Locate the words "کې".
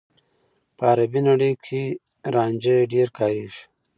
1.65-1.81